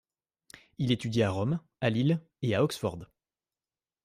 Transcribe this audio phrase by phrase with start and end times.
[0.79, 3.05] Il étudie à Rome, à Lille et à Oxford.